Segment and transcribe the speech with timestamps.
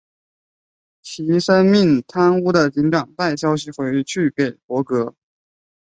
[1.03, 5.13] 齐森命贪污的警长带消息回去给柏格。